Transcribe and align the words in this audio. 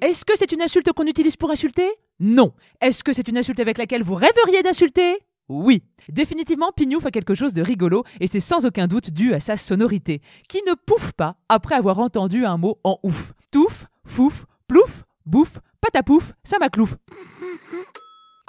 Est-ce 0.00 0.24
que 0.24 0.34
c'est 0.36 0.52
une 0.52 0.62
insulte 0.62 0.92
qu'on 0.92 1.06
utilise 1.06 1.36
pour 1.36 1.50
insulter? 1.50 1.88
Non. 2.20 2.52
Est-ce 2.80 3.02
que 3.02 3.12
c'est 3.12 3.26
une 3.26 3.36
insulte 3.36 3.58
avec 3.58 3.78
laquelle 3.78 4.04
vous 4.04 4.14
rêveriez 4.14 4.62
d'insulter? 4.62 5.18
Oui. 5.48 5.82
Définitivement, 6.08 6.70
Pignouf 6.70 7.04
a 7.06 7.10
quelque 7.10 7.34
chose 7.34 7.52
de 7.52 7.62
rigolo 7.62 8.04
et 8.20 8.28
c'est 8.28 8.38
sans 8.38 8.64
aucun 8.64 8.86
doute 8.86 9.10
dû 9.10 9.34
à 9.34 9.40
sa 9.40 9.56
sonorité, 9.56 10.20
qui 10.48 10.62
ne 10.68 10.74
pouffe 10.74 11.12
pas 11.12 11.36
après 11.48 11.74
avoir 11.74 11.98
entendu 11.98 12.44
un 12.44 12.58
mot 12.58 12.78
en 12.84 13.00
ouf. 13.02 13.32
Touf, 13.50 13.86
fouf, 14.04 14.46
plouf, 14.68 15.04
bouffe, 15.26 15.58
patapouf, 15.80 16.32
ça 16.44 16.58
m'aclouf. 16.58 16.96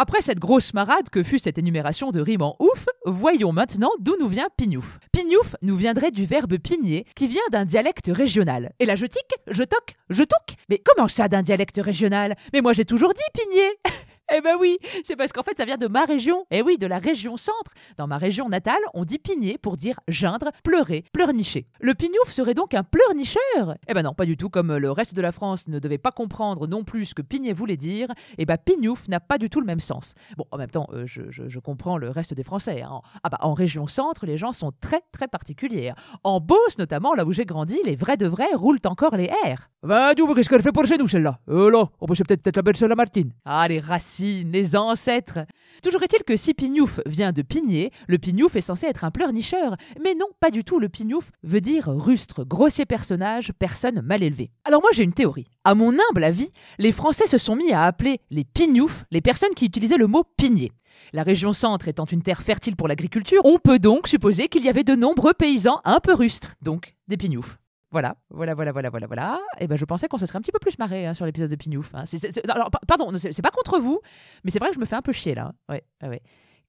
Après 0.00 0.20
cette 0.20 0.38
grosse 0.38 0.74
marade 0.74 1.10
que 1.10 1.24
fut 1.24 1.40
cette 1.40 1.58
énumération 1.58 2.12
de 2.12 2.20
rimes 2.20 2.42
en 2.42 2.54
ouf, 2.60 2.86
voyons 3.04 3.50
maintenant 3.50 3.90
d'où 3.98 4.14
nous 4.20 4.28
vient 4.28 4.46
pignouf. 4.56 5.00
Pignouf 5.10 5.56
nous 5.60 5.74
viendrait 5.74 6.12
du 6.12 6.24
verbe 6.24 6.56
pigner, 6.56 7.04
qui 7.16 7.26
vient 7.26 7.42
d'un 7.50 7.64
dialecte 7.64 8.08
régional. 8.08 8.70
Et 8.78 8.86
là 8.86 8.94
je 8.94 9.06
tic, 9.06 9.26
je 9.48 9.64
toque, 9.64 9.96
je 10.08 10.22
touque. 10.22 10.56
Mais 10.68 10.78
comment 10.78 11.08
ça 11.08 11.26
d'un 11.26 11.42
dialecte 11.42 11.80
régional? 11.82 12.36
Mais 12.52 12.60
moi 12.60 12.74
j'ai 12.74 12.84
toujours 12.84 13.12
dit 13.12 13.40
pigner 13.42 13.70
Eh 14.36 14.40
ben 14.42 14.56
oui, 14.60 14.78
c'est 15.04 15.16
parce 15.16 15.32
qu'en 15.32 15.42
fait 15.42 15.56
ça 15.56 15.64
vient 15.64 15.76
de 15.78 15.86
ma 15.86 16.04
région. 16.04 16.44
Eh 16.50 16.60
oui, 16.62 16.76
de 16.78 16.86
la 16.86 16.98
région 16.98 17.36
centre. 17.36 17.72
Dans 17.96 18.06
ma 18.06 18.18
région 18.18 18.48
natale, 18.48 18.80
on 18.94 19.04
dit 19.04 19.18
pigner 19.18 19.56
pour 19.58 19.76
dire 19.76 19.98
geindre, 20.06 20.50
pleurer, 20.62 21.04
pleurnicher. 21.12 21.66
Le 21.80 21.94
pignouf 21.94 22.30
serait 22.30 22.54
donc 22.54 22.74
un 22.74 22.82
pleurnicheur 22.84 23.74
Eh 23.88 23.94
ben 23.94 24.02
non, 24.02 24.12
pas 24.14 24.26
du 24.26 24.36
tout. 24.36 24.50
Comme 24.50 24.76
le 24.76 24.90
reste 24.90 25.14
de 25.14 25.22
la 25.22 25.32
France 25.32 25.66
ne 25.68 25.78
devait 25.78 25.98
pas 25.98 26.10
comprendre 26.12 26.66
non 26.66 26.84
plus 26.84 27.06
ce 27.06 27.14
que 27.14 27.22
pigner 27.22 27.52
voulait 27.52 27.76
dire, 27.78 28.08
eh 28.36 28.44
ben 28.44 28.56
pignouf 28.58 29.08
n'a 29.08 29.20
pas 29.20 29.38
du 29.38 29.48
tout 29.48 29.60
le 29.60 29.66
même 29.66 29.80
sens. 29.80 30.14
Bon, 30.36 30.44
en 30.50 30.58
même 30.58 30.70
temps, 30.70 30.88
euh, 30.92 31.04
je, 31.06 31.22
je- 31.30 31.48
je 31.48 31.58
comprends 31.58 31.96
le 31.98 32.10
reste 32.10 32.34
des 32.34 32.44
Français. 32.44 32.82
hein. 32.82 33.00
Ah 33.22 33.30
bah 33.30 33.38
en 33.40 33.54
région 33.54 33.86
centre, 33.86 34.26
les 34.26 34.36
gens 34.36 34.52
sont 34.52 34.72
très 34.80 35.00
très 35.12 35.28
particuliers. 35.28 35.92
En 36.22 36.40
Beauce 36.40 36.78
notamment, 36.78 37.14
là 37.14 37.24
où 37.24 37.32
j'ai 37.32 37.44
grandi, 37.46 37.78
les 37.84 37.96
vrais 37.96 38.16
de 38.18 38.26
vrais 38.26 38.52
roulent 38.54 38.78
encore 38.84 39.16
les 39.16 39.26
R. 39.28 39.68
Ben, 39.82 40.12
dis 40.14 40.22
qu'est-ce 40.34 40.48
qu'elle 40.48 40.62
fait 40.62 40.72
pour 40.72 40.84
chez 40.86 40.98
nous, 40.98 41.06
celle-là? 41.08 41.38
Euh, 41.48 41.70
là, 41.70 41.84
bah, 42.00 42.14
c'est 42.14 42.26
peut-être 42.26 42.42
peut-être 42.42 42.56
la 42.56 42.62
belle 42.62 42.76
sœur 42.76 42.88
Lamartine. 42.88 43.32
Ah, 43.44 43.66
les 43.68 43.78
les 44.18 44.76
ancêtres 44.76 45.40
Toujours 45.82 46.02
est-il 46.02 46.24
que 46.24 46.36
si 46.36 46.54
pignouf 46.54 47.00
vient 47.06 47.32
de 47.32 47.42
pigner, 47.42 47.92
le 48.08 48.18
pignouf 48.18 48.56
est 48.56 48.60
censé 48.60 48.86
être 48.86 49.04
un 49.04 49.10
pleurnicheur. 49.10 49.76
Mais 50.02 50.14
non, 50.14 50.26
pas 50.40 50.50
du 50.50 50.64
tout. 50.64 50.80
Le 50.80 50.88
pignouf 50.88 51.30
veut 51.42 51.60
dire 51.60 51.88
rustre, 51.88 52.44
grossier 52.44 52.84
personnage, 52.84 53.52
personne 53.58 54.00
mal 54.02 54.22
élevée. 54.22 54.50
Alors 54.64 54.80
moi 54.80 54.90
j'ai 54.92 55.04
une 55.04 55.12
théorie. 55.12 55.48
À 55.64 55.74
mon 55.74 55.92
humble 55.92 56.24
avis, 56.24 56.50
les 56.78 56.92
Français 56.92 57.26
se 57.26 57.38
sont 57.38 57.56
mis 57.56 57.72
à 57.72 57.84
appeler 57.84 58.20
les 58.30 58.44
pignoufs 58.44 59.04
les 59.10 59.20
personnes 59.20 59.54
qui 59.54 59.66
utilisaient 59.66 59.96
le 59.96 60.06
mot 60.06 60.24
pigner. 60.36 60.72
La 61.12 61.22
région 61.22 61.52
centre 61.52 61.88
étant 61.88 62.06
une 62.06 62.22
terre 62.22 62.42
fertile 62.42 62.76
pour 62.76 62.88
l'agriculture, 62.88 63.40
on 63.44 63.58
peut 63.58 63.78
donc 63.78 64.08
supposer 64.08 64.48
qu'il 64.48 64.64
y 64.64 64.68
avait 64.68 64.84
de 64.84 64.94
nombreux 64.94 65.34
paysans 65.34 65.80
un 65.84 66.00
peu 66.00 66.12
rustres, 66.12 66.54
donc 66.60 66.94
des 67.06 67.16
pignoufs. 67.16 67.58
Voilà, 67.90 68.16
voilà, 68.28 68.54
voilà, 68.54 68.70
voilà, 68.72 68.90
voilà, 68.90 69.06
voilà. 69.06 69.40
Et 69.60 69.66
ben, 69.66 69.76
je 69.76 69.84
pensais 69.86 70.08
qu'on 70.08 70.18
se 70.18 70.26
serait 70.26 70.36
un 70.36 70.42
petit 70.42 70.52
peu 70.52 70.58
plus 70.58 70.78
marré 70.78 71.06
hein, 71.06 71.14
sur 71.14 71.24
l'épisode 71.24 71.50
de 71.50 71.56
Pignouf. 71.56 71.90
hein. 71.94 72.04
Alors, 72.50 72.70
pa- 72.70 72.80
pardon, 72.86 73.10
c'est 73.16 73.40
pas 73.42 73.50
contre 73.50 73.78
vous, 73.78 74.00
mais 74.44 74.50
c'est 74.50 74.58
vrai 74.58 74.68
que 74.68 74.74
je 74.74 74.80
me 74.80 74.84
fais 74.84 74.96
un 74.96 75.00
peu 75.02 75.12
chier 75.12 75.34
là. 75.34 75.52
Ouais, 75.70 75.82
ouais. 76.02 76.20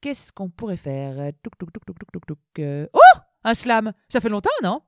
Qu'est-ce 0.00 0.32
qu'on 0.32 0.48
pourrait 0.48 0.78
faire? 0.78 1.32
Touc, 1.42 1.56
touc, 1.58 1.70
touc, 1.72 1.84
touc, 1.84 1.96
touc, 2.12 2.26
touc. 2.26 2.38
euh, 2.60 2.86
Oh 2.94 3.18
Un 3.44 3.54
slam 3.54 3.92
Ça 4.08 4.20
fait 4.20 4.30
longtemps, 4.30 4.50
non? 4.62 4.80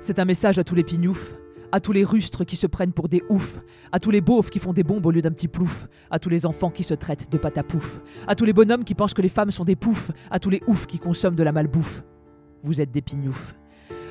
C'est 0.00 0.18
un 0.18 0.24
message 0.24 0.58
à 0.58 0.64
tous 0.64 0.74
les 0.74 0.84
pignoufs, 0.84 1.34
à 1.76 1.80
tous 1.80 1.92
les 1.92 2.04
rustres 2.04 2.46
qui 2.46 2.56
se 2.56 2.66
prennent 2.66 2.94
pour 2.94 3.06
des 3.06 3.22
oufs, 3.28 3.60
à 3.92 4.00
tous 4.00 4.10
les 4.10 4.22
beaufs 4.22 4.48
qui 4.48 4.60
font 4.60 4.72
des 4.72 4.82
bombes 4.82 5.04
au 5.04 5.10
lieu 5.10 5.20
d'un 5.20 5.30
petit 5.30 5.46
plouf, 5.46 5.88
à 6.10 6.18
tous 6.18 6.30
les 6.30 6.46
enfants 6.46 6.70
qui 6.70 6.82
se 6.84 6.94
traitent 6.94 7.30
de 7.30 7.36
patapouf, 7.36 8.00
à 8.26 8.34
tous 8.34 8.46
les 8.46 8.54
bonhommes 8.54 8.82
qui 8.82 8.94
pensent 8.94 9.12
que 9.12 9.20
les 9.20 9.28
femmes 9.28 9.50
sont 9.50 9.66
des 9.66 9.76
poufs, 9.76 10.10
à 10.30 10.38
tous 10.38 10.48
les 10.48 10.62
oufs 10.66 10.86
qui 10.86 10.98
consomment 10.98 11.34
de 11.34 11.42
la 11.42 11.52
malbouffe. 11.52 12.02
Vous 12.62 12.80
êtes 12.80 12.92
des 12.92 13.02
pignoufs. 13.02 13.54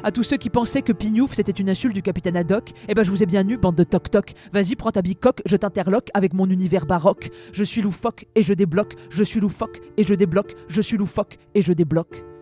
À 0.03 0.11
tous 0.11 0.21
ceux 0.21 0.37
qui 0.37 0.51
pensaient 0.51 0.83
que 0.83 0.93
pignouf 0.93 1.33
c'était 1.33 1.53
une 1.53 1.71
insulte 1.71 1.95
du 1.95 2.03
capitaine 2.03 2.37
Haddock, 2.37 2.69
eh 2.87 2.93
ben 2.93 3.01
je 3.01 3.09
vous 3.09 3.23
ai 3.23 3.25
bien 3.25 3.49
eu, 3.49 3.57
bande 3.57 3.73
de 3.73 3.83
toc-toc. 3.83 4.33
Vas-y, 4.53 4.75
prends 4.75 4.91
ta 4.91 5.01
bicoque, 5.01 5.41
je 5.47 5.57
t'interloque 5.57 6.09
avec 6.13 6.35
mon 6.35 6.47
univers 6.47 6.85
baroque. 6.85 7.31
Je 7.51 7.63
suis 7.63 7.81
loufoque 7.81 8.27
et 8.35 8.43
je 8.43 8.53
débloque, 8.53 8.93
je 9.09 9.23
suis 9.23 9.39
loufoque 9.39 9.81
et 9.97 10.03
je 10.03 10.13
débloque, 10.13 10.53
je 10.67 10.83
suis 10.83 10.97
loufoque 10.97 11.39
et 11.55 11.63
je 11.63 11.73
débloque. 11.73 12.34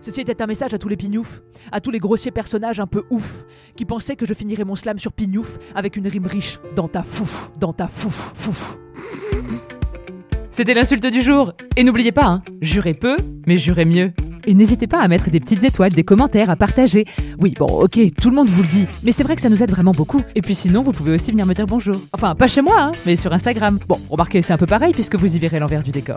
Ceci 0.00 0.20
était 0.20 0.40
un 0.40 0.46
message 0.46 0.74
à 0.74 0.78
tous 0.78 0.88
les 0.88 0.96
pignoufs, 0.96 1.42
à 1.72 1.80
tous 1.80 1.90
les 1.90 1.98
grossiers 1.98 2.30
personnages 2.30 2.80
un 2.80 2.86
peu 2.86 3.04
ouf, 3.10 3.44
qui 3.76 3.84
pensaient 3.84 4.16
que 4.16 4.26
je 4.26 4.34
finirais 4.34 4.64
mon 4.64 4.74
slam 4.74 4.98
sur 4.98 5.12
pignouf 5.12 5.58
avec 5.74 5.96
une 5.96 6.06
rime 6.06 6.26
riche 6.26 6.58
dans 6.76 6.88
ta 6.88 7.02
fouf, 7.02 7.50
dans 7.58 7.72
ta 7.72 7.88
fouf, 7.88 8.32
fouf. 8.34 8.78
C'était 10.50 10.74
l'insulte 10.74 11.06
du 11.06 11.22
jour. 11.22 11.52
Et 11.76 11.84
n'oubliez 11.84 12.10
pas, 12.10 12.26
hein, 12.26 12.42
jurez 12.60 12.94
peu, 12.94 13.16
mais 13.46 13.58
jurez 13.58 13.84
mieux. 13.84 14.12
Et 14.44 14.54
n'hésitez 14.54 14.86
pas 14.86 14.98
à 15.00 15.08
mettre 15.08 15.30
des 15.30 15.40
petites 15.40 15.62
étoiles, 15.62 15.92
des 15.92 16.04
commentaires, 16.04 16.50
à 16.50 16.56
partager. 16.56 17.04
Oui, 17.38 17.54
bon, 17.58 17.66
ok, 17.66 18.00
tout 18.20 18.30
le 18.30 18.36
monde 18.36 18.48
vous 18.48 18.62
le 18.62 18.68
dit, 18.68 18.86
mais 19.04 19.12
c'est 19.12 19.22
vrai 19.22 19.36
que 19.36 19.42
ça 19.42 19.50
nous 19.50 19.62
aide 19.62 19.70
vraiment 19.70 19.92
beaucoup. 19.92 20.20
Et 20.34 20.42
puis 20.42 20.54
sinon, 20.54 20.82
vous 20.82 20.92
pouvez 20.92 21.12
aussi 21.12 21.30
venir 21.32 21.46
me 21.46 21.54
dire 21.54 21.66
bonjour. 21.66 21.96
Enfin, 22.12 22.34
pas 22.34 22.48
chez 22.48 22.62
moi, 22.62 22.80
hein, 22.80 22.92
mais 23.04 23.14
sur 23.14 23.32
Instagram. 23.32 23.78
Bon, 23.86 23.98
remarquez, 24.08 24.42
c'est 24.42 24.52
un 24.52 24.58
peu 24.58 24.66
pareil 24.66 24.92
puisque 24.92 25.16
vous 25.16 25.36
y 25.36 25.38
verrez 25.38 25.58
l'envers 25.58 25.82
du 25.82 25.90
décor. 25.90 26.16